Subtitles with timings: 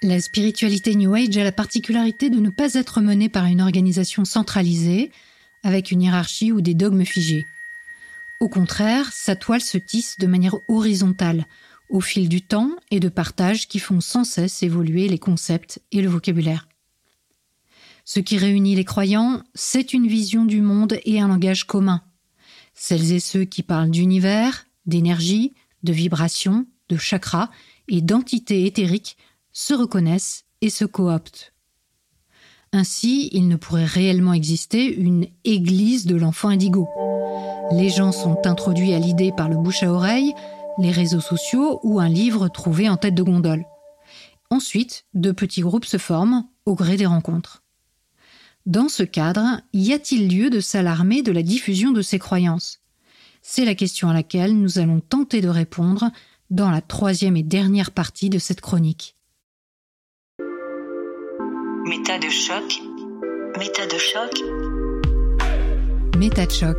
[0.00, 4.24] La spiritualité New Age a la particularité de ne pas être menée par une organisation
[4.24, 5.10] centralisée,
[5.64, 7.44] avec une hiérarchie ou des dogmes figés.
[8.38, 11.46] Au contraire, sa toile se tisse de manière horizontale,
[11.90, 16.00] au fil du temps et de partage qui font sans cesse évoluer les concepts et
[16.00, 16.68] le vocabulaire.
[18.04, 22.02] Ce qui réunit les croyants, c'est une vision du monde et un langage commun.
[22.72, 27.50] Celles et ceux qui parlent d'univers, d'énergie, de vibrations, de chakras
[27.88, 29.16] et d'entités éthériques
[29.58, 31.52] se reconnaissent et se cooptent.
[32.72, 36.86] Ainsi, il ne pourrait réellement exister une église de l'enfant indigo.
[37.72, 40.32] Les gens sont introduits à l'idée par le bouche à oreille,
[40.78, 43.64] les réseaux sociaux ou un livre trouvé en tête de gondole.
[44.50, 47.64] Ensuite, de petits groupes se forment au gré des rencontres.
[48.64, 52.78] Dans ce cadre, y a-t-il lieu de s'alarmer de la diffusion de ces croyances?
[53.42, 56.12] C'est la question à laquelle nous allons tenter de répondre
[56.48, 59.17] dans la troisième et dernière partie de cette chronique.
[61.88, 62.82] Méta de choc.
[63.58, 64.44] Méta de choc.
[66.18, 66.76] Méta de choc.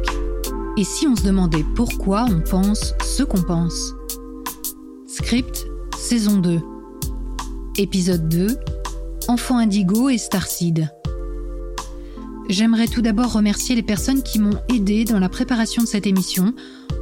[0.77, 3.95] Et si on se demandait pourquoi on pense ce qu'on pense?
[5.07, 5.66] Script,
[5.97, 6.59] saison 2.
[7.79, 8.55] Épisode 2.
[9.27, 10.91] Enfant Indigo et Starseed.
[12.47, 16.53] J'aimerais tout d'abord remercier les personnes qui m'ont aidé dans la préparation de cette émission,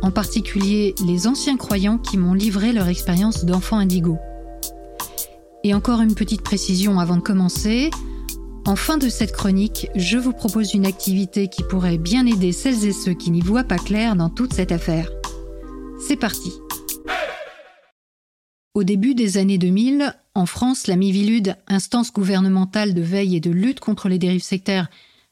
[0.01, 4.17] en particulier les anciens croyants qui m'ont livré leur expérience d'enfant indigo.
[5.63, 7.89] Et encore une petite précision avant de commencer.
[8.65, 12.85] En fin de cette chronique, je vous propose une activité qui pourrait bien aider celles
[12.85, 15.09] et ceux qui n'y voient pas clair dans toute cette affaire.
[15.99, 16.51] C'est parti.
[18.73, 23.49] Au début des années 2000, en France, la Mivilude, instance gouvernementale de veille et de
[23.49, 24.89] lutte contre les dérives sectaires,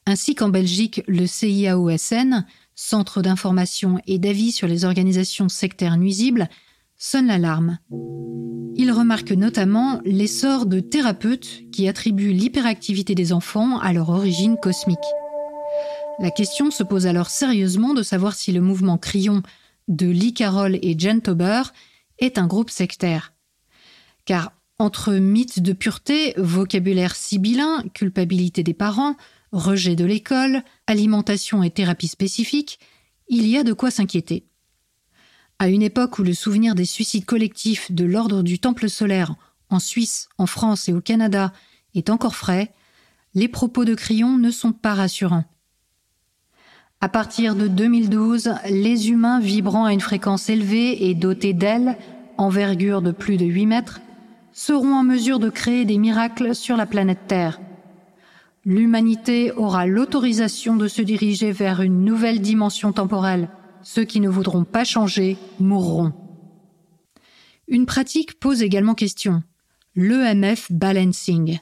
[0.07, 2.45] ainsi qu'en Belgique, le CIAOSN,
[2.77, 6.49] Centre d'information et d'avis sur les organisations sectaires nuisibles,
[7.05, 7.77] sonne l'alarme.
[8.75, 14.97] Il remarque notamment l'essor de thérapeutes qui attribuent l'hyperactivité des enfants à leur origine cosmique.
[16.19, 19.43] La question se pose alors sérieusement de savoir si le mouvement Crillon
[19.87, 21.61] de Lee Carroll et Jen Tober
[22.17, 23.33] est un groupe sectaire.
[24.25, 29.15] Car entre mythes de pureté, vocabulaire sibyllin, culpabilité des parents,
[29.51, 32.79] rejet de l'école, alimentation et thérapie spécifique,
[33.29, 34.47] il y a de quoi s'inquiéter.
[35.57, 39.35] À une époque où le souvenir des suicides collectifs de l'ordre du Temple solaire
[39.69, 41.53] en Suisse, en France et au Canada
[41.95, 42.73] est encore frais,
[43.35, 45.45] les propos de Crillon ne sont pas rassurants.
[46.99, 51.97] À partir de 2012, les humains vibrant à une fréquence élevée et dotés d'ailes,
[52.37, 54.01] envergure de plus de 8 mètres,
[54.51, 57.61] seront en mesure de créer des miracles sur la planète Terre.
[58.65, 63.49] L'humanité aura l'autorisation de se diriger vers une nouvelle dimension temporelle
[63.85, 66.11] ceux qui ne voudront pas changer mourront.
[67.67, 69.43] Une pratique pose également question.
[69.95, 71.59] L'EMF Balancing.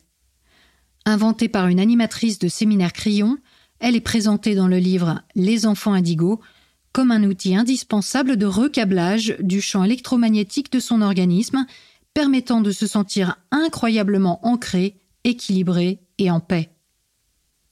[1.06, 3.38] Inventée par une animatrice de séminaire Crayon,
[3.80, 6.40] elle est présentée dans le livre Les enfants indigos
[6.94, 11.66] comme un outil indispensable de recablage du champ électromagnétique de son organisme,
[12.14, 16.70] permettant de se sentir incroyablement ancré, équilibré et en paix.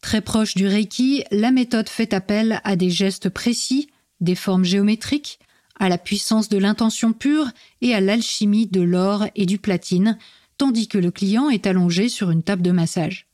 [0.01, 3.87] Très proche du Reiki, la méthode fait appel à des gestes précis
[4.21, 5.39] des formes géométriques,
[5.79, 7.49] à la puissance de l'intention pure
[7.81, 10.17] et à l'alchimie de l'or et du platine,
[10.57, 13.27] tandis que le client est allongé sur une table de massage.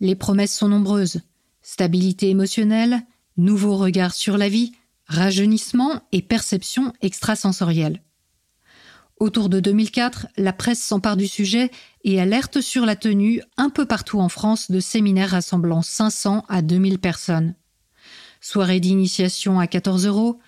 [0.00, 1.20] Les promesses sont nombreuses
[1.66, 3.02] stabilité émotionnelle,
[3.36, 4.70] nouveau regard sur la vie,
[5.06, 8.02] rajeunissement et perception extrasensorielle.
[9.18, 11.72] Autour de 2004, la presse s'empare du sujet
[12.04, 16.62] et alerte sur la tenue un peu partout en France de séminaires rassemblant 500 à
[16.62, 17.56] 2000 personnes
[18.46, 20.38] soirée d'initiation à 14 euros,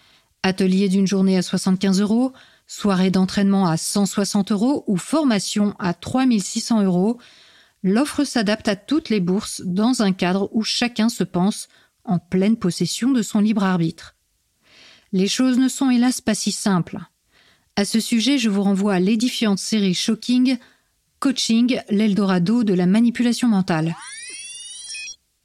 [0.44, 2.32] atelier d'une journée à 75 euros,
[2.68, 7.18] soirée d'entraînement à 160 euros ou formation à 3600 euros,
[7.82, 11.68] l'offre s'adapte à toutes les bourses dans un cadre où chacun se pense
[12.04, 14.14] en pleine possession de son libre arbitre.
[15.12, 16.98] Les choses ne sont hélas pas si simples.
[17.74, 20.58] À ce sujet, je vous renvoie à l'édifiante série Shocking
[21.18, 23.96] Coaching, l'Eldorado de la manipulation mentale.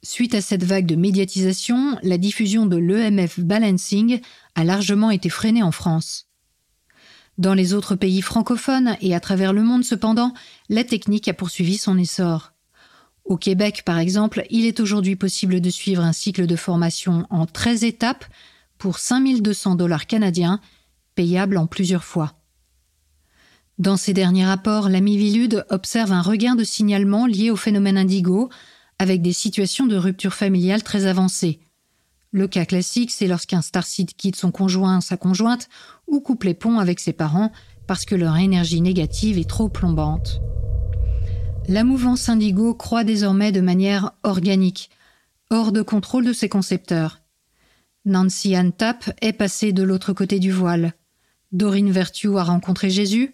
[0.04, 4.20] Suite à cette vague de médiatisation, la diffusion de l'EMF Balancing
[4.54, 6.28] a largement été freinée en France.
[7.38, 10.34] Dans les autres pays francophones et à travers le monde cependant,
[10.68, 12.52] la technique a poursuivi son essor.
[13.24, 17.46] Au Québec, par exemple, il est aujourd'hui possible de suivre un cycle de formation en
[17.46, 18.26] 13 étapes
[18.76, 20.60] pour 5200 dollars canadiens,
[21.14, 22.34] payable en plusieurs fois.
[23.78, 28.50] Dans ses derniers rapports, la Mivilude observe un regain de signalements liés au phénomène indigo,
[28.98, 31.60] avec des situations de rupture familiale très avancées.
[32.30, 35.68] Le cas classique, c'est lorsqu'un starseed quitte son conjoint, sa conjointe,
[36.08, 37.52] ou coupe les ponts avec ses parents
[37.86, 40.40] parce que leur énergie négative est trop plombante.
[41.68, 44.90] La mouvance indigo croît désormais de manière organique,
[45.50, 47.20] hors de contrôle de ses concepteurs.
[48.04, 50.92] Nancy Ann Tapp est passée de l'autre côté du voile.
[51.52, 53.32] Dorine Vertu a rencontré Jésus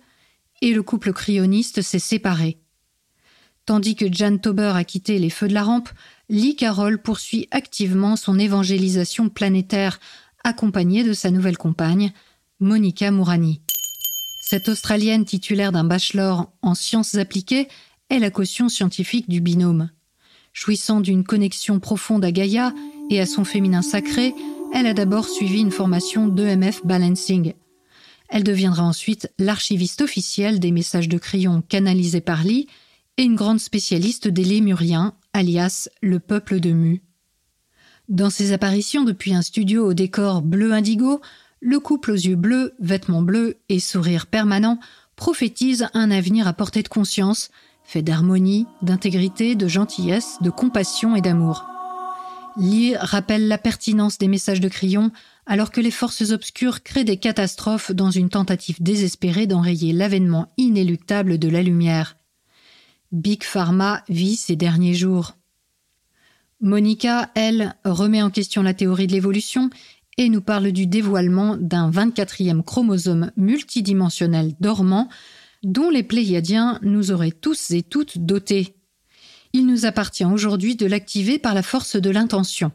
[0.61, 2.61] et le couple cryoniste s'est séparé.
[3.67, 5.91] Tandis que Jan Tauber a quitté les feux de la rampe,
[6.29, 10.01] Lee Carroll poursuit activement son évangélisation planétaire,
[10.45, 12.13] accompagnée de sa nouvelle compagne,
[12.59, 13.61] Monica Mourani.
[14.43, 17.69] Cette Australienne titulaire d'un bachelor en sciences appliquées
[18.09, 19.91] est la caution scientifique du binôme.
[20.53, 22.75] Jouissant d'une connexion profonde à Gaïa
[23.11, 24.35] et à son féminin sacré,
[24.75, 27.55] elle a d'abord suivi une formation d'EMF Balancing.
[28.29, 32.67] Elle deviendra ensuite l'archiviste officielle des messages de crayon canalisés par Lee
[33.21, 37.03] et une grande spécialiste des lémuriens, alias le peuple de Mu.
[38.09, 41.21] Dans ses apparitions depuis un studio au décor bleu indigo,
[41.61, 44.79] le couple aux yeux bleus, vêtements bleus et sourire permanent
[45.17, 47.51] prophétise un avenir à portée de conscience,
[47.85, 51.67] fait d'harmonie, d'intégrité, de gentillesse, de compassion et d'amour.
[52.57, 55.13] Lee rappelle la pertinence des messages de Crillon
[55.45, 61.39] alors que les forces obscures créent des catastrophes dans une tentative désespérée d'enrayer l'avènement inéluctable
[61.39, 62.17] de la lumière.
[63.13, 65.37] Big Pharma vit ses derniers jours.
[66.61, 69.71] Monica, elle, remet en question la théorie de l'évolution
[70.19, 75.09] et nous parle du dévoilement d'un 24e chromosome multidimensionnel dormant
[75.63, 78.77] dont les Pléiadiens nous auraient tous et toutes dotés.
[79.53, 82.71] Il nous appartient aujourd'hui de l'activer par la force de l'intention.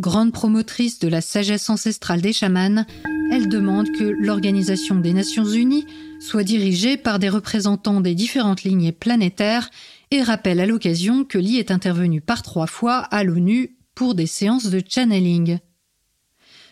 [0.00, 2.84] Grande promotrice de la sagesse ancestrale des chamans,
[3.30, 5.86] elle demande que l'Organisation des Nations Unies
[6.20, 9.70] soit dirigée par des représentants des différentes lignées planétaires
[10.10, 14.26] et rappelle à l'occasion que Lee est intervenu par trois fois à l'ONU pour des
[14.26, 15.58] séances de channeling.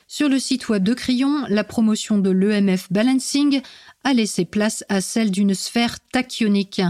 [0.09, 3.61] Sur le site web de Crillon, la promotion de l'EMF Balancing
[4.05, 6.81] a laissé place à celle d'une sphère tachyonique,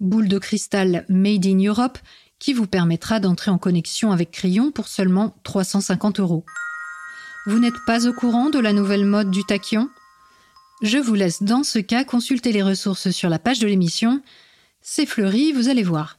[0.00, 1.98] boule de cristal made in Europe
[2.38, 6.44] qui vous permettra d'entrer en connexion avec Crillon pour seulement 350 euros.
[7.48, 9.88] Vous n'êtes pas au courant de la nouvelle mode du tachyon?
[10.82, 14.20] Je vous laisse dans ce cas consulter les ressources sur la page de l'émission.
[14.82, 16.18] C'est fleuri, vous allez voir.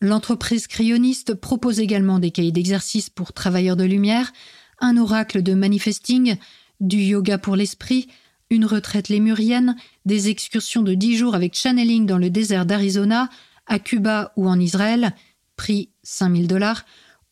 [0.00, 4.32] L'entreprise cryoniste propose également des cahiers d'exercice pour travailleurs de lumière,
[4.80, 6.34] un oracle de manifesting,
[6.80, 8.08] du yoga pour l'esprit,
[8.50, 13.28] une retraite lémurienne, des excursions de 10 jours avec channeling dans le désert d'Arizona,
[13.68, 15.14] à Cuba ou en Israël,
[15.54, 16.84] prix 5000 dollars,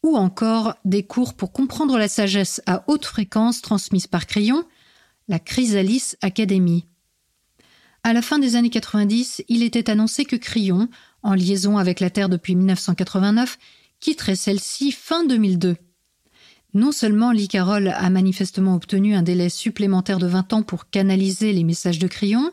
[0.03, 4.65] ou encore des cours pour comprendre la sagesse à haute fréquence transmise par crayon,
[5.29, 6.87] la Chrysalis Academy.
[8.05, 10.89] À la fin des années 90, il était annoncé que Crillon,
[11.23, 13.59] en liaison avec la Terre depuis 1989,
[14.01, 15.77] quitterait celle-ci fin 2002.
[16.75, 21.65] Non seulement Lee a manifestement obtenu un délai supplémentaire de 20 ans pour canaliser les
[21.65, 22.51] messages de Crillon,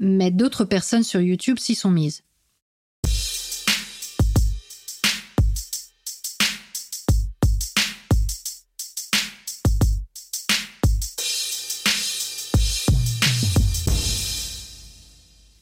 [0.00, 2.22] mais d'autres personnes sur YouTube s'y sont mises.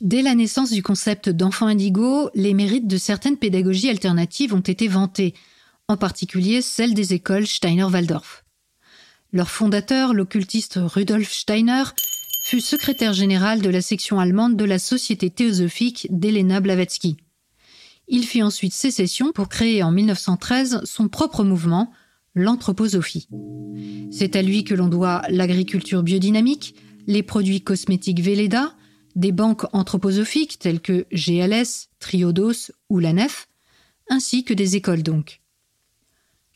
[0.04, 4.86] Dès la naissance du concept d'enfant indigo, les mérites de certaines pédagogies alternatives ont été
[4.86, 5.32] vantés,
[5.88, 8.44] en particulier celle des écoles Steiner-Waldorf.
[9.32, 11.84] Leur fondateur, l'occultiste Rudolf Steiner,
[12.42, 17.16] fut secrétaire général de la section allemande de la Société théosophique d'Elena Blavatsky.
[18.06, 21.90] Il fit ensuite sécession pour créer en 1913 son propre mouvement,
[22.34, 23.26] l'anthroposophie.
[24.11, 26.75] C'est à lui que l'on doit l'agriculture biodynamique,
[27.06, 28.75] les produits cosmétiques Velleda,
[29.14, 33.49] des banques anthroposophiques telles que GLS, Triodos ou la Nef,
[34.09, 35.40] ainsi que des écoles donc.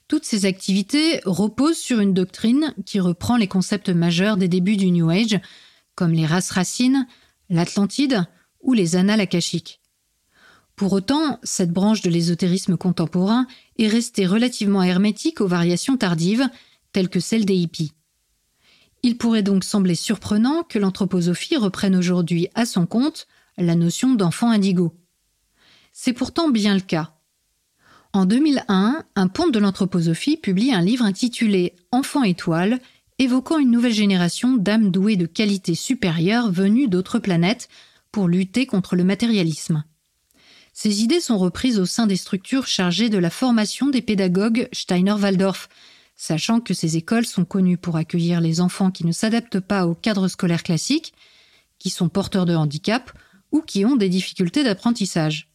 [0.08, 4.90] Toutes ces activités reposent sur une doctrine qui reprend les concepts majeurs des débuts du
[4.90, 5.38] New Age,
[5.94, 7.06] comme les races racines,
[7.50, 8.24] l'Atlantide
[8.62, 9.80] ou les annales akashiques.
[10.76, 13.46] Pour autant, cette branche de l'ésotérisme contemporain
[13.78, 16.48] est restée relativement hermétique aux variations tardives,
[16.92, 17.92] telles que celles des hippies.
[19.02, 23.26] Il pourrait donc sembler surprenant que l'anthroposophie reprenne aujourd'hui à son compte
[23.56, 24.94] la notion d'enfant indigo.
[25.92, 27.14] C'est pourtant bien le cas.
[28.12, 32.80] En 2001, un ponte de l'anthroposophie publie un livre intitulé Enfant étoile,
[33.18, 37.68] évoquant une nouvelle génération d'âmes douées de qualités supérieures venues d'autres planètes
[38.12, 39.84] pour lutter contre le matérialisme.
[40.72, 45.68] Ces idées sont reprises au sein des structures chargées de la formation des pédagogues Steiner-Waldorf,
[46.18, 49.94] sachant que ces écoles sont connues pour accueillir les enfants qui ne s'adaptent pas au
[49.94, 51.14] cadre scolaire classique,
[51.78, 53.12] qui sont porteurs de handicap
[53.52, 55.48] ou qui ont des difficultés d'apprentissage.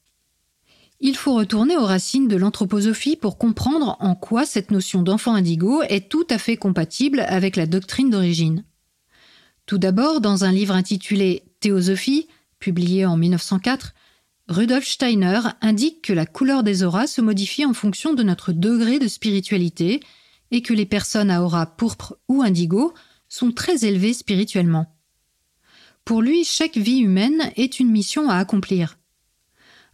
[1.01, 5.83] Il faut retourner aux racines de l'anthroposophie pour comprendre en quoi cette notion d'enfant indigo
[5.83, 8.63] est tout à fait compatible avec la doctrine d'origine.
[9.65, 12.27] Tout d'abord, dans un livre intitulé Théosophie,
[12.59, 13.93] publié en 1904,
[14.47, 18.97] Rudolf Steiner indique que la couleur des auras se modifie en fonction de notre degré
[18.97, 19.99] de spiritualité
[20.53, 22.93] et que les personnes à aura pourpre ou indigo
[23.27, 24.95] sont très élevées spirituellement.
[26.05, 28.99] Pour lui, chaque vie humaine est une mission à accomplir.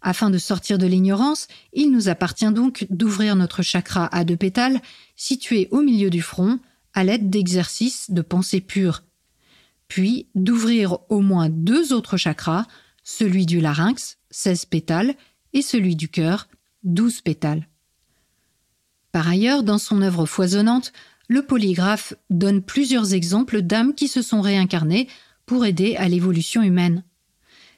[0.01, 4.81] Afin de sortir de l'ignorance, il nous appartient donc d'ouvrir notre chakra à deux pétales,
[5.15, 6.59] situé au milieu du front,
[6.93, 9.03] à l'aide d'exercices de pensée pure.
[9.87, 12.65] Puis d'ouvrir au moins deux autres chakras,
[13.03, 15.15] celui du larynx, 16 pétales,
[15.53, 16.49] et celui du cœur,
[16.83, 17.68] 12 pétales.
[19.11, 20.93] Par ailleurs, dans son œuvre foisonnante,
[21.27, 25.07] le polygraphe donne plusieurs exemples d'âmes qui se sont réincarnées
[25.45, 27.03] pour aider à l'évolution humaine.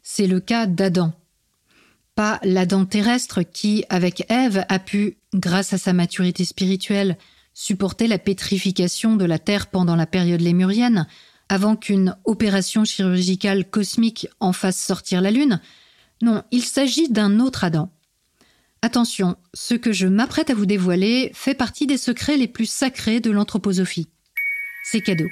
[0.03, 1.13] C'est le cas d'Adam.
[2.15, 7.17] Pas l'Adam terrestre qui, avec Ève, a pu, grâce à sa maturité spirituelle,
[7.53, 11.07] supporter la pétrification de la Terre pendant la période lémurienne,
[11.49, 15.59] avant qu'une opération chirurgicale cosmique en fasse sortir la Lune.
[16.21, 17.91] Non, il s'agit d'un autre Adam.
[18.83, 23.19] Attention, ce que je m'apprête à vous dévoiler fait partie des secrets les plus sacrés
[23.19, 24.09] de l'anthroposophie.
[24.83, 25.27] C'est cadeau.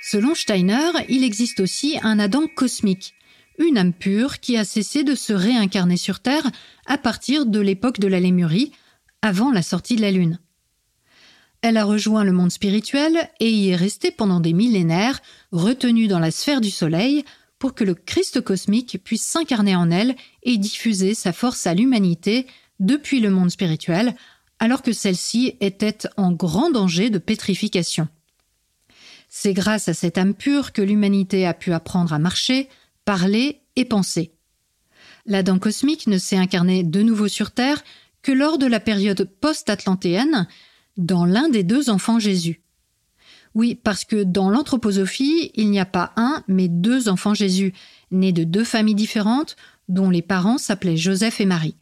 [0.00, 3.14] Selon Steiner, il existe aussi un Adam cosmique,
[3.58, 6.48] une âme pure qui a cessé de se réincarner sur Terre
[6.86, 8.70] à partir de l'époque de la Lémurie,
[9.22, 10.38] avant la sortie de la Lune.
[11.62, 16.20] Elle a rejoint le monde spirituel et y est restée pendant des millénaires, retenue dans
[16.20, 17.24] la sphère du Soleil,
[17.58, 22.46] pour que le Christ cosmique puisse s'incarner en elle et diffuser sa force à l'humanité
[22.80, 24.14] depuis le monde spirituel,
[24.58, 28.08] alors que celle-ci était en grand danger de pétrification.
[29.28, 32.68] C'est grâce à cette âme pure que l'humanité a pu apprendre à marcher,
[33.04, 34.32] parler et penser.
[35.26, 37.82] L'Adam cosmique ne s'est incarné de nouveau sur Terre
[38.22, 40.46] que lors de la période post-atlantéenne,
[40.96, 42.62] dans l'un des deux enfants Jésus.
[43.56, 47.72] Oui, parce que dans l'anthroposophie, il n'y a pas un, mais deux enfants Jésus,
[48.10, 49.56] nés de deux familles différentes,
[49.88, 51.74] dont les parents s'appelaient Joseph et Marie.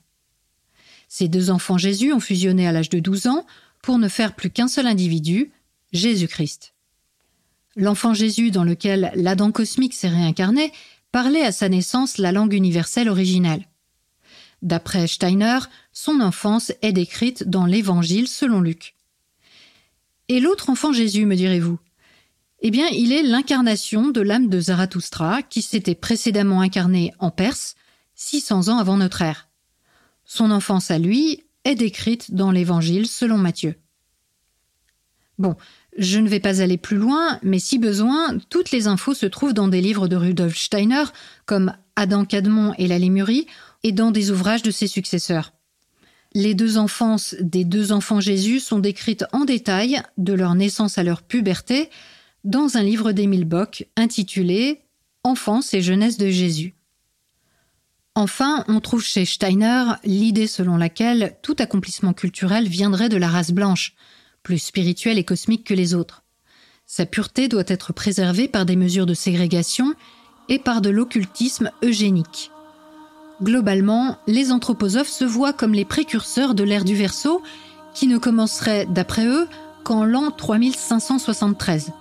[1.09, 3.45] Ces deux enfants Jésus ont fusionné à l'âge de 12 ans
[3.83, 5.51] pour ne faire plus qu'un seul individu,
[5.93, 6.75] Jésus-Christ.
[7.75, 10.73] L'enfant Jésus dans lequel l'Adam cosmique s'est réincarné
[11.11, 13.67] parlait à sa naissance la langue universelle originale.
[14.63, 15.59] D'après Steiner,
[15.93, 18.94] son enfance est décrite dans l'Évangile selon Luc.
[20.29, 21.79] Et l'autre enfant Jésus, me direz-vous?
[22.61, 27.75] Eh bien, il est l'incarnation de l'âme de Zarathustra qui s'était précédemment incarné en Perse,
[28.15, 29.49] 600 ans avant notre ère.
[30.25, 33.75] Son enfance à lui est décrite dans l'Évangile selon Matthieu.
[35.39, 35.57] Bon,
[35.99, 39.53] je ne vais pas aller plus loin, mais si besoin, toutes les infos se trouvent
[39.53, 41.05] dans des livres de Rudolf Steiner,
[41.45, 43.47] comme Adam Cadmon et la Lémurie,
[43.83, 45.53] et dans des ouvrages de ses successeurs.
[46.35, 51.05] Les deux enfances des deux enfants Jésus sont décrites en détail, de leur naissance à
[51.05, 51.91] leur puberté,
[52.43, 54.81] dans un livre d'Émile Bock intitulé
[55.23, 56.75] Enfance et jeunesse de Jésus.
[58.17, 63.53] Enfin, on trouve chez Steiner l'idée selon laquelle tout accomplissement culturel viendrait de la race
[63.53, 63.95] blanche,
[64.43, 66.25] plus spirituelle et cosmique que les autres.
[66.85, 69.95] Sa pureté doit être préservée par des mesures de ségrégation
[70.49, 72.51] et par de l'occultisme eugénique.
[73.43, 77.43] Globalement, les anthroposophes se voient comme les précurseurs de l'ère du Verseau,
[77.93, 79.49] qui ne commencerait, d'après eux,
[79.83, 81.93] qu'en l'an 3573.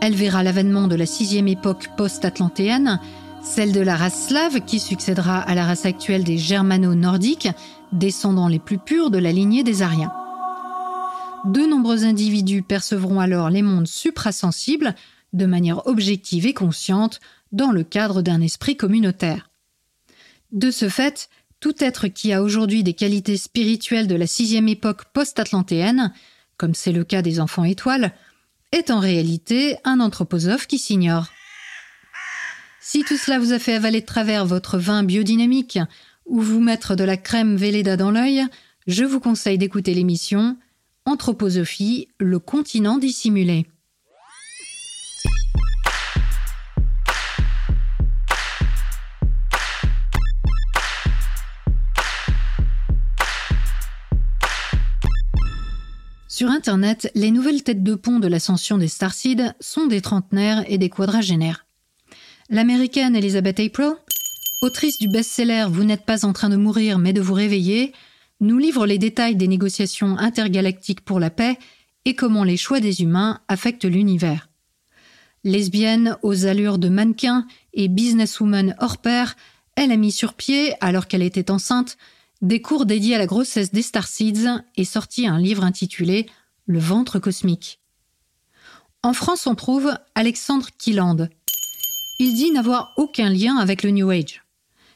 [0.00, 3.00] Elle verra l'avènement de la sixième époque post-atlantéenne,
[3.42, 7.48] celle de la race slave qui succédera à la race actuelle des germano-nordiques,
[7.92, 10.12] descendants les plus purs de la lignée des Ariens.
[11.44, 14.94] De nombreux individus percevront alors les mondes suprasensibles
[15.32, 17.20] de manière objective et consciente
[17.52, 19.50] dans le cadre d'un esprit communautaire.
[20.54, 25.06] De ce fait, tout être qui a aujourd'hui des qualités spirituelles de la sixième époque
[25.12, 26.12] post-atlantéenne,
[26.56, 28.12] comme c'est le cas des enfants étoiles,
[28.70, 31.26] est en réalité un anthroposophe qui s'ignore.
[32.80, 35.80] Si tout cela vous a fait avaler de travers votre vin biodynamique
[36.24, 38.44] ou vous mettre de la crème Véleda dans l'œil,
[38.86, 40.56] je vous conseille d'écouter l'émission
[41.04, 43.66] Anthroposophie, le continent dissimulé.
[56.34, 60.78] Sur Internet, les nouvelles têtes de pont de l'ascension des Starseeds sont des trentenaires et
[60.78, 61.64] des quadragénaires.
[62.50, 63.92] L'américaine Elizabeth April,
[64.60, 67.92] autrice du best-seller Vous n'êtes pas en train de mourir mais de vous réveiller,
[68.40, 71.56] nous livre les détails des négociations intergalactiques pour la paix
[72.04, 74.48] et comment les choix des humains affectent l'univers.
[75.44, 79.36] Lesbienne aux allures de mannequin et businesswoman hors pair,
[79.76, 81.96] elle a mis sur pied, alors qu'elle était enceinte,
[82.42, 86.26] des cours dédiés à la grossesse des Starseeds et sorti un livre intitulé
[86.66, 87.80] Le ventre cosmique.
[89.02, 91.28] En France, on trouve Alexandre Killand.
[92.18, 94.42] Il dit n'avoir aucun lien avec le New Age.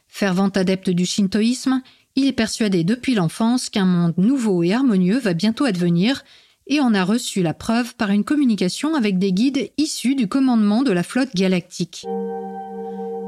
[0.06, 1.82] Fervent adepte du shintoïsme,
[2.16, 6.24] il est persuadé depuis l'enfance qu'un monde nouveau et harmonieux va bientôt advenir
[6.66, 10.82] et en a reçu la preuve par une communication avec des guides issus du commandement
[10.82, 12.04] de la flotte galactique.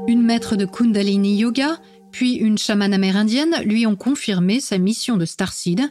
[0.07, 1.79] Une maître de Kundalini Yoga,
[2.11, 5.81] puis une chamane amérindienne lui ont confirmé sa mission de Starseed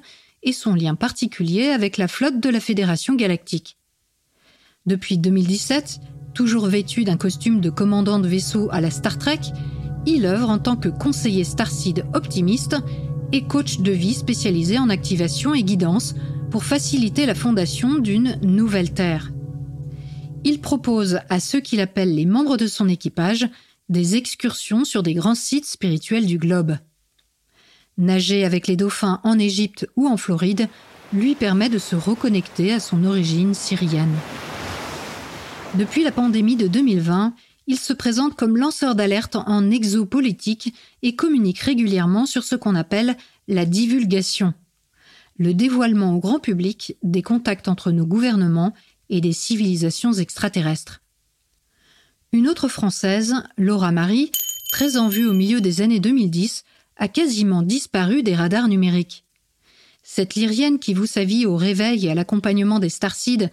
[0.42, 3.76] et son lien particulier avec la flotte de la Fédération galactique.
[4.86, 6.00] Depuis 2017,
[6.34, 9.40] toujours vêtu d'un costume de commandant de vaisseau à la Star Trek,
[10.06, 12.76] il œuvre en tant que conseiller Starseed optimiste
[13.32, 16.14] et coach de vie spécialisé en activation et guidance
[16.50, 19.32] pour faciliter la fondation d'une nouvelle Terre.
[20.42, 23.48] Il propose à ceux qu'il appelle les membres de son équipage
[23.90, 26.78] des excursions sur des grands sites spirituels du globe.
[27.98, 30.68] Nager avec les dauphins en Égypte ou en Floride
[31.12, 34.14] lui permet de se reconnecter à son origine syrienne.
[35.74, 37.34] Depuis la pandémie de 2020,
[37.66, 43.16] il se présente comme lanceur d'alerte en exopolitique et communique régulièrement sur ce qu'on appelle
[43.48, 44.54] la divulgation,
[45.36, 48.72] le dévoilement au grand public des contacts entre nos gouvernements
[49.08, 51.02] et des civilisations extraterrestres.
[52.32, 54.30] Une autre Française, Laura Marie,
[54.70, 56.64] très en vue au milieu des années 2010,
[56.96, 59.24] a quasiment disparu des radars numériques.
[60.04, 63.48] Cette lyrienne qui voue sa vie au réveil et à l'accompagnement des starseeds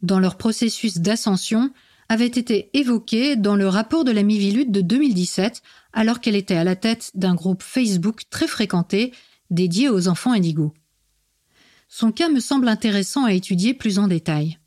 [0.00, 1.70] dans leur processus d'ascension
[2.08, 5.62] avait été évoquée dans le rapport de la Mivilude de 2017
[5.92, 9.12] alors qu'elle était à la tête d'un groupe Facebook très fréquenté
[9.50, 10.72] dédié aux enfants indigos.
[11.88, 14.58] Son cas me semble intéressant à étudier plus en détail.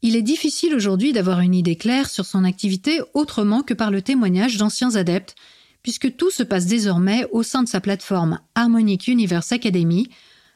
[0.00, 4.00] Il est difficile aujourd'hui d'avoir une idée claire sur son activité autrement que par le
[4.00, 5.34] témoignage d'anciens adeptes,
[5.82, 10.08] puisque tout se passe désormais au sein de sa plateforme Harmonic Universe Academy,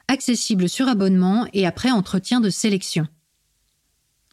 [0.06, 3.08] accessible sur abonnement et après entretien de sélection.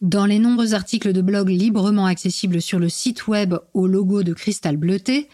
[0.00, 4.32] Dans les nombreux articles de blog librement accessibles sur le site web au logo de
[4.32, 5.28] cristal bleuté,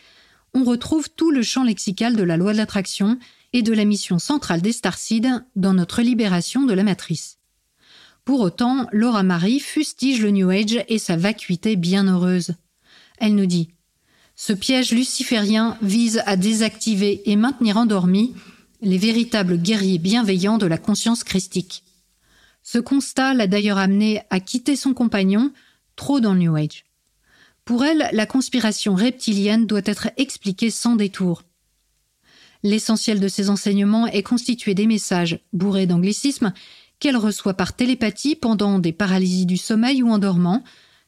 [0.54, 3.18] on retrouve tout le champ lexical de la loi de l'attraction
[3.52, 7.35] et de la mission centrale des Starseeds dans notre libération de la matrice.
[8.26, 12.56] Pour autant, Laura Marie fustige le New Age et sa vacuité bienheureuse.
[13.18, 13.70] Elle nous dit
[14.34, 18.34] Ce piège luciférien vise à désactiver et maintenir endormis
[18.82, 21.84] les véritables guerriers bienveillants de la conscience christique.
[22.64, 25.52] Ce constat l'a d'ailleurs amené à quitter son compagnon,
[25.94, 26.84] trop dans le New Age.
[27.64, 31.44] Pour elle, la conspiration reptilienne doit être expliquée sans détour.
[32.64, 36.52] L'essentiel de ses enseignements est constitué des messages, bourrés d'anglicisme,
[36.98, 40.62] qu'elle reçoit par télépathie pendant des paralysies du sommeil ou en dormant,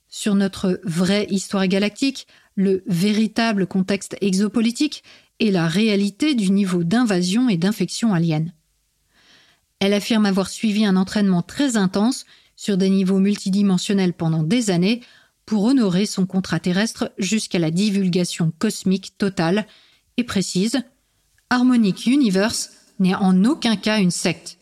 [0.09, 5.05] sur notre vraie histoire galactique, le véritable contexte exopolitique
[5.39, 8.53] et la réalité du niveau d'invasion et d'infection alien.
[9.81, 15.03] Elle affirme avoir suivi un entraînement très intense sur des niveaux multidimensionnels pendant des années
[15.47, 19.67] pour honorer son contrat terrestre jusqu'à la divulgation cosmique totale
[20.17, 20.83] et précise.
[21.49, 24.58] Harmonic Universe n'est en aucun cas une secte,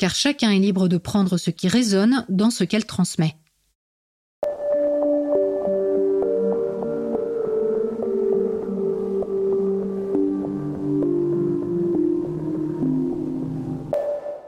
[0.00, 3.36] car chacun est libre de prendre ce qui résonne dans ce qu'elle transmet.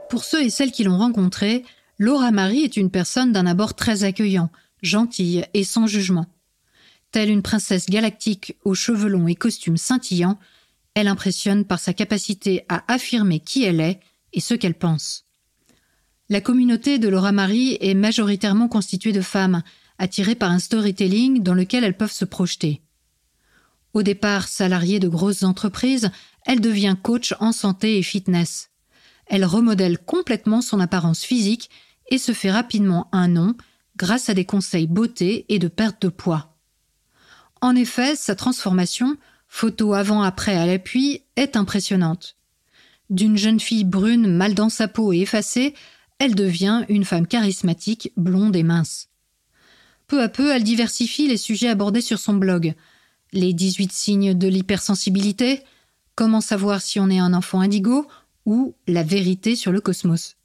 [0.09, 1.63] Pour ceux et celles qui l'ont rencontrée,
[1.99, 4.49] Laura Marie est une personne d'un abord très accueillant,
[4.81, 6.25] gentille et sans jugement.
[7.11, 10.39] Telle une princesse galactique aux cheveux longs et costumes scintillants,
[10.95, 13.99] elle impressionne par sa capacité à affirmer qui elle est
[14.33, 15.22] et ce qu'elle pense.
[16.33, 19.61] La communauté de Laura Marie est majoritairement constituée de femmes,
[19.99, 22.81] attirées par un storytelling dans lequel elles peuvent se projeter.
[23.93, 26.09] Au départ salariée de grosses entreprises,
[26.47, 28.71] elle devient coach en santé et fitness.
[29.27, 31.69] Elle remodèle complètement son apparence physique
[32.09, 33.55] et se fait rapidement un nom
[33.95, 36.57] grâce à des conseils beauté et de perte de poids.
[37.61, 39.17] En effet, sa transformation
[39.47, 42.37] photo avant-après à l'appui, est impressionnante.
[43.11, 45.75] D'une jeune fille brune mal dans sa peau et effacée,
[46.23, 49.09] elle devient une femme charismatique, blonde et mince.
[50.07, 52.75] Peu à peu, elle diversifie les sujets abordés sur son blog.
[53.33, 55.63] Les 18 signes de l'hypersensibilité,
[56.15, 58.07] comment savoir si on est un enfant indigo,
[58.45, 60.37] ou la vérité sur le cosmos.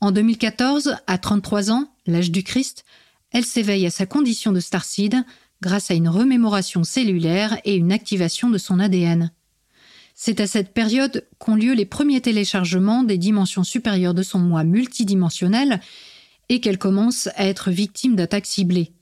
[0.00, 2.86] En 2014, à 33 ans, l'âge du Christ,
[3.30, 5.22] elle s'éveille à sa condition de starseed
[5.60, 9.32] grâce à une remémoration cellulaire et une activation de son ADN.
[10.24, 14.62] C'est à cette période qu'ont lieu les premiers téléchargements des dimensions supérieures de son moi
[14.62, 15.80] multidimensionnel
[16.48, 18.92] et qu'elle commence à être victime d'attaques ciblées.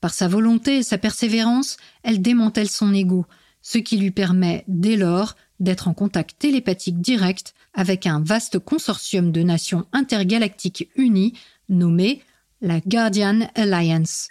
[0.00, 3.26] Par sa volonté et sa persévérance, elle démantèle son ego,
[3.60, 9.32] ce qui lui permet, dès lors, d'être en contact télépathique direct avec un vaste consortium
[9.32, 11.34] de nations intergalactiques unies
[11.68, 12.22] nommé
[12.62, 14.28] la Guardian Alliance.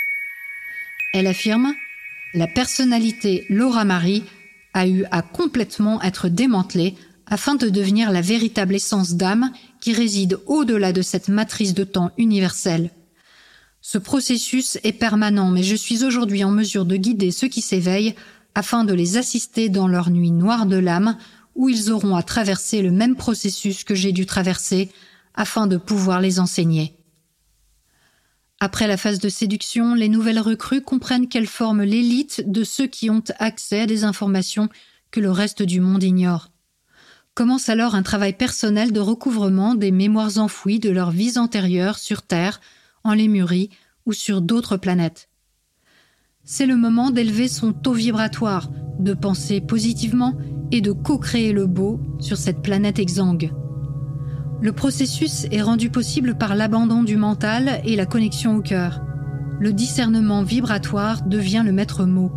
[1.14, 1.76] Elle affirme
[2.34, 4.24] la personnalité Laura Marie
[4.74, 6.96] a eu à complètement être démantelée
[7.28, 12.12] afin de devenir la véritable essence d'âme qui réside au-delà de cette matrice de temps
[12.18, 12.92] universelle.
[13.82, 18.16] Ce processus est permanent, mais je suis aujourd'hui en mesure de guider ceux qui s'éveillent
[18.54, 21.18] afin de les assister dans leur nuit noire de l'âme,
[21.56, 24.92] où ils auront à traverser le même processus que j'ai dû traverser
[25.36, 26.94] afin de pouvoir les enseigner.
[28.64, 33.10] Après la phase de séduction, les nouvelles recrues comprennent qu'elles forment l'élite de ceux qui
[33.10, 34.70] ont accès à des informations
[35.10, 36.52] que le reste du monde ignore.
[37.34, 42.22] Commence alors un travail personnel de recouvrement des mémoires enfouies de leurs vies antérieures sur
[42.22, 42.62] Terre,
[43.04, 43.72] en Lémurie
[44.06, 45.28] ou sur d'autres planètes.
[46.44, 48.70] C'est le moment d'élever son taux vibratoire,
[49.00, 50.38] de penser positivement
[50.72, 53.52] et de co-créer le beau sur cette planète exsangue.
[54.62, 59.02] Le processus est rendu possible par l'abandon du mental et la connexion au cœur.
[59.60, 62.32] Le discernement vibratoire devient le maître mot,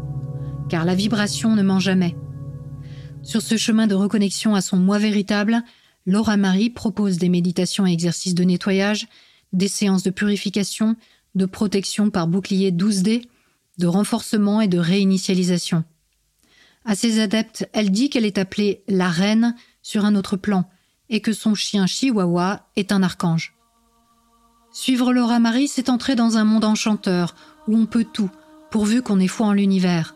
[0.71, 2.17] car la vibration ne ment jamais.
[3.23, 5.63] Sur ce chemin de reconnexion à son moi véritable,
[6.07, 9.07] Laura Marie propose des méditations et exercices de nettoyage,
[9.53, 10.97] des séances de purification,
[11.35, 13.27] de protection par bouclier 12D,
[13.77, 15.85] de renforcement et de réinitialisation.
[16.87, 20.71] À ses adeptes, elle dit qu'elle est appelée la reine sur un autre plan,
[21.11, 23.55] et que son chien Chihuahua est un archange.
[24.73, 27.35] Suivre Laura Marie, c'est entrer dans un monde enchanteur,
[27.69, 28.31] où on peut tout,
[28.71, 30.15] pourvu qu'on ait foi en l'univers.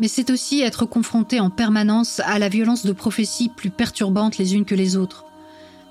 [0.00, 4.54] Mais c'est aussi être confronté en permanence à la violence de prophéties plus perturbantes les
[4.54, 5.24] unes que les autres.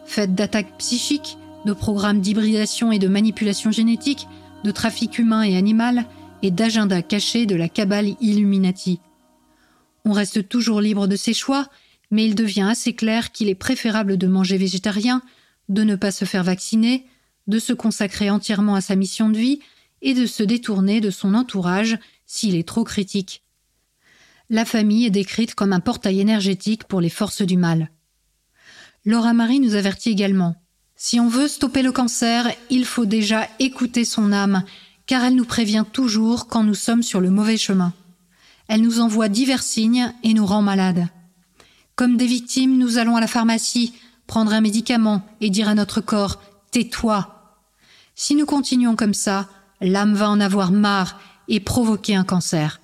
[0.06, 4.28] Faites d'attaques psychiques, de programmes d'hybridation et de manipulation génétique,
[4.64, 6.06] de trafic humain et animal,
[6.42, 9.00] et d'agendas cachés de la cabale Illuminati.
[10.04, 11.68] On reste toujours libre de ses choix,
[12.16, 15.22] mais il devient assez clair qu'il est préférable de manger végétarien,
[15.68, 17.06] de ne pas se faire vacciner,
[17.48, 19.60] de se consacrer entièrement à sa mission de vie
[20.02, 23.44] et de se détourner de son entourage s'il est trop critique.
[24.50, 27.92] La famille est décrite comme un portail énergétique pour les forces du mal.
[29.04, 30.56] Laura Marie nous avertit également.
[30.96, 34.64] Si on veut stopper le cancer, il faut déjà écouter son âme,
[35.06, 37.92] car elle nous prévient toujours quand nous sommes sur le mauvais chemin.
[38.70, 41.10] Elle nous envoie divers signes et nous rend malades.
[41.96, 43.94] Comme des victimes, nous allons à la pharmacie,
[44.28, 47.58] prendre un médicament et dire à notre corps Tais-toi.
[48.16, 52.82] Si nous continuons comme ça, l'âme va en avoir marre et provoquer un cancer.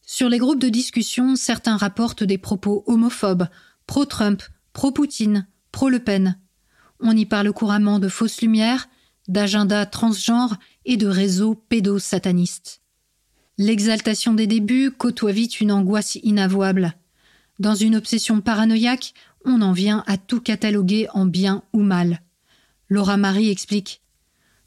[0.00, 3.48] Sur les groupes de discussion, certains rapportent des propos homophobes,
[3.86, 6.38] pro-Trump, pro-Poutine, pro-Le Pen.
[7.00, 8.88] On y parle couramment de fausses lumières,
[9.28, 12.80] d'agenda transgenre et de réseaux pédosatanistes.
[13.58, 16.94] L'exaltation des débuts côtoie vite une angoisse inavouable.
[17.58, 22.22] Dans une obsession paranoïaque, on en vient à tout cataloguer en bien ou mal.
[22.88, 24.00] Laura Marie explique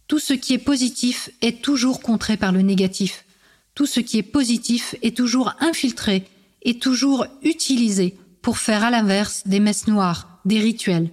[0.07, 3.25] Tout ce qui est positif est toujours contré par le négatif.
[3.73, 6.25] Tout ce qui est positif est toujours infiltré
[6.61, 11.11] et toujours utilisé pour faire à l'inverse des messes noires, des rituels.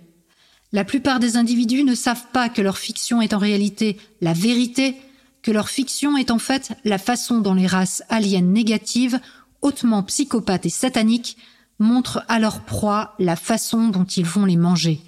[0.72, 4.96] La plupart des individus ne savent pas que leur fiction est en réalité la vérité,
[5.42, 9.20] que leur fiction est en fait la façon dont les races aliens négatives,
[9.60, 11.36] hautement psychopathes et sataniques,
[11.82, 15.00] montrent à leur proie la façon dont ils vont les manger.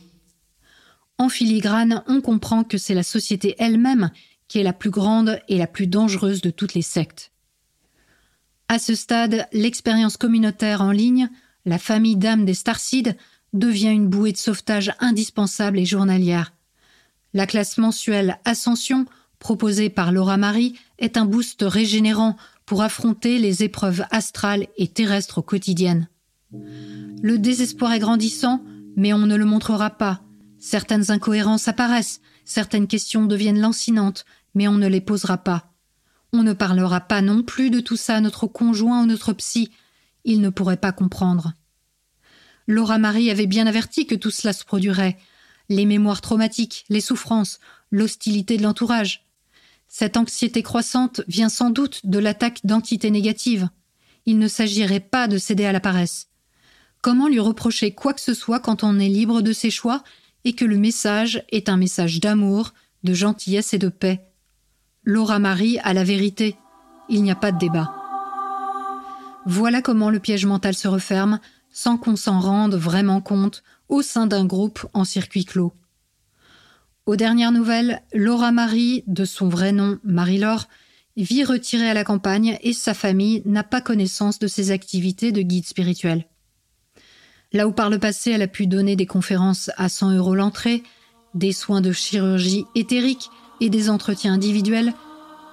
[1.16, 4.10] En filigrane, on comprend que c'est la société elle-même
[4.48, 7.32] qui est la plus grande et la plus dangereuse de toutes les sectes.
[8.68, 11.30] À ce stade, l'expérience communautaire en ligne,
[11.64, 13.16] la famille d'âmes des Starseed,
[13.52, 16.52] devient une bouée de sauvetage indispensable et journalière.
[17.32, 19.06] La classe mensuelle Ascension,
[19.38, 25.40] proposée par Laura Marie, est un boost régénérant pour affronter les épreuves astrales et terrestres
[25.40, 26.08] quotidiennes.
[26.52, 28.64] Le désespoir est grandissant,
[28.96, 30.22] mais on ne le montrera pas.
[30.58, 35.72] Certaines incohérences apparaissent, certaines questions deviennent lancinantes, mais on ne les posera pas.
[36.32, 39.70] On ne parlera pas non plus de tout ça à notre conjoint ou notre psy.
[40.24, 41.52] Il ne pourrait pas comprendre.
[42.66, 45.18] Laura Marie avait bien averti que tout cela se produirait.
[45.68, 47.58] Les mémoires traumatiques, les souffrances,
[47.90, 49.26] l'hostilité de l'entourage.
[49.86, 53.68] Cette anxiété croissante vient sans doute de l'attaque d'entités négatives.
[54.26, 56.28] Il ne s'agirait pas de céder à la paresse.
[57.04, 60.02] Comment lui reprocher quoi que ce soit quand on est libre de ses choix
[60.46, 64.24] et que le message est un message d'amour, de gentillesse et de paix?
[65.02, 66.56] Laura Marie a la vérité.
[67.10, 67.94] Il n'y a pas de débat.
[69.44, 71.40] Voilà comment le piège mental se referme
[71.70, 75.74] sans qu'on s'en rende vraiment compte au sein d'un groupe en circuit clos.
[77.04, 80.68] Aux dernières nouvelles, Laura Marie, de son vrai nom Marie-Laure,
[81.18, 85.42] vit retirée à la campagne et sa famille n'a pas connaissance de ses activités de
[85.42, 86.24] guide spirituel.
[87.54, 90.82] Là où par le passé elle a pu donner des conférences à 100 euros l'entrée,
[91.34, 94.92] des soins de chirurgie éthérique et des entretiens individuels,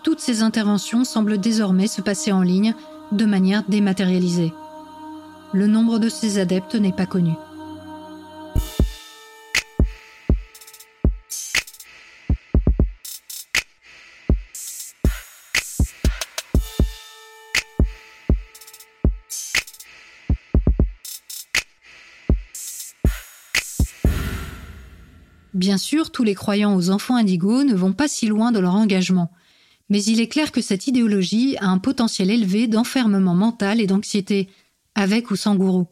[0.03, 2.73] toutes ces interventions semblent désormais se passer en ligne
[3.11, 4.51] de manière dématérialisée.
[5.53, 7.33] Le nombre de ces adeptes n'est pas connu.
[25.61, 28.73] Bien sûr, tous les croyants aux enfants indigos ne vont pas si loin de leur
[28.73, 29.31] engagement,
[29.89, 34.49] mais il est clair que cette idéologie a un potentiel élevé d'enfermement mental et d'anxiété,
[34.95, 35.85] avec ou sans gourou.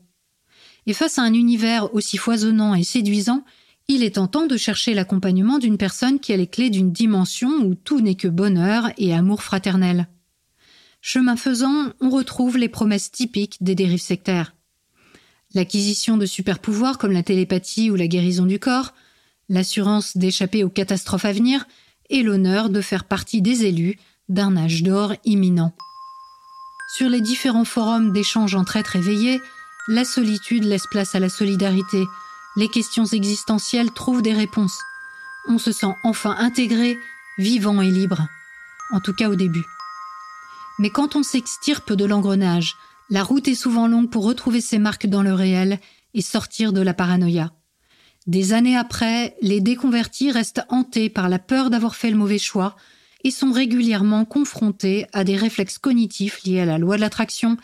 [0.88, 3.46] Et face à un univers aussi foisonnant et séduisant,
[3.88, 7.76] il est tentant de chercher l'accompagnement d'une personne qui a les clés d'une dimension où
[7.76, 10.08] tout n'est que bonheur et amour fraternel.
[11.00, 14.56] Chemin faisant, on retrouve les promesses typiques des dérives sectaires.
[15.54, 18.96] L'acquisition de super-pouvoirs comme la télépathie ou la guérison du corps,
[19.50, 21.66] l'assurance d'échapper aux catastrophes à venir
[22.10, 23.98] et l'honneur de faire partie des élus
[24.30, 25.74] d'un âge d'or imminent.
[26.96, 29.42] Sur les différents forums d'échange entre êtres éveillés,
[29.88, 32.04] la solitude laisse place à la solidarité,
[32.56, 34.80] les questions existentielles trouvent des réponses.
[35.48, 36.98] On se sent enfin intégré,
[37.38, 38.28] vivant et libre.
[38.92, 39.66] En tout cas au début.
[40.80, 42.76] Mais quand on s'extirpe de l'engrenage,
[43.10, 45.80] la route est souvent longue pour retrouver ses marques dans le réel
[46.14, 47.52] et sortir de la paranoïa.
[48.30, 52.76] Des années après, les déconvertis restent hantés par la peur d'avoir fait le mauvais choix
[53.24, 57.58] et sont régulièrement confrontés à des réflexes cognitifs liés à la loi de l'attraction,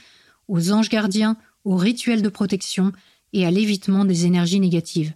[0.48, 2.94] aux anges gardiens, aux rituels de protection
[3.32, 5.14] et à l'évitement des énergies négatives.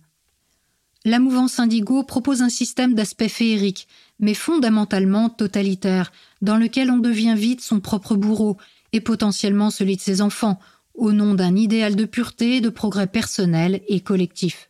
[1.03, 3.87] La mouvance indigo propose un système d'aspect féerique,
[4.19, 6.11] mais fondamentalement totalitaire,
[6.43, 8.57] dans lequel on devient vite son propre bourreau
[8.93, 10.59] et potentiellement celui de ses enfants,
[10.93, 14.68] au nom d'un idéal de pureté, de progrès personnel et collectif.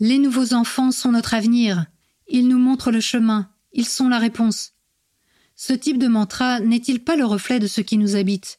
[0.00, 1.86] Les nouveaux enfants sont notre avenir.
[2.26, 3.48] Ils nous montrent le chemin.
[3.72, 4.72] Ils sont la réponse.
[5.56, 8.58] Ce type de mantra n'est-il pas le reflet de ce qui nous habite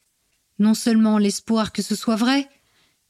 [0.60, 2.50] Non seulement l'espoir que ce soit vrai,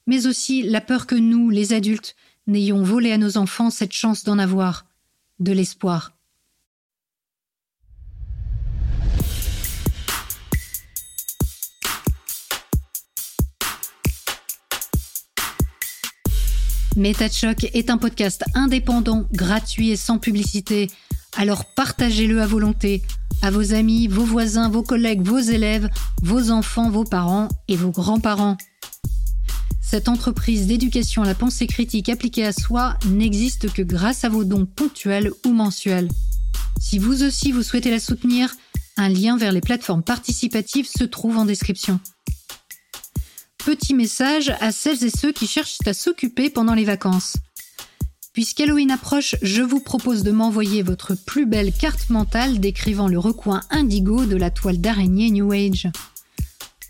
[0.06, 4.24] mais aussi la peur que nous, les adultes, n'ayons volé à nos enfants cette chance
[4.24, 4.86] d'en avoir,
[5.38, 6.15] de l'espoir.
[16.96, 20.90] Méta Choc est un podcast indépendant, gratuit et sans publicité.
[21.36, 23.02] Alors partagez-le à volonté,
[23.42, 25.90] à vos amis, vos voisins, vos collègues, vos élèves,
[26.22, 28.56] vos enfants, vos parents et vos grands-parents.
[29.82, 34.44] Cette entreprise d'éducation à la pensée critique appliquée à soi n'existe que grâce à vos
[34.44, 36.08] dons ponctuels ou mensuels.
[36.80, 38.56] Si vous aussi vous souhaitez la soutenir,
[38.96, 42.00] un lien vers les plateformes participatives se trouve en description.
[43.66, 47.36] Petit message à celles et ceux qui cherchent à s'occuper pendant les vacances.
[48.32, 53.62] Puisqu'Halloween approche, je vous propose de m'envoyer votre plus belle carte mentale décrivant le recoin
[53.70, 55.88] indigo de la toile d'araignée New Age.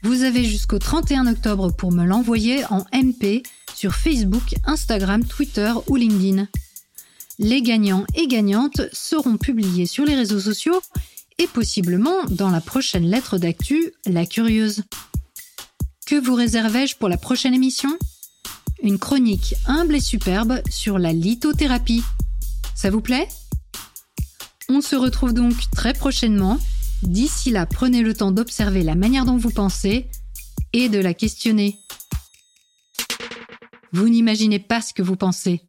[0.03, 3.43] Vous avez jusqu'au 31 octobre pour me l'envoyer en MP
[3.75, 6.47] sur Facebook, Instagram, Twitter ou LinkedIn.
[7.39, 10.83] Les gagnants et gagnantes seront publiés sur les réseaux sociaux
[11.39, 14.83] et possiblement dans la prochaine lettre d'actu, La Curieuse.
[16.07, 17.99] Que vous réservais-je pour la prochaine émission?
[18.81, 22.05] Une chronique humble et superbe sur la lithothérapie.
[22.77, 23.27] Ça vous plaît?
[24.69, 26.61] On se retrouve donc très prochainement.
[27.03, 30.09] D'ici là, prenez le temps d'observer la manière dont vous pensez
[30.73, 31.77] et de la questionner.
[33.92, 35.66] Vous n'imaginez pas ce que vous pensez.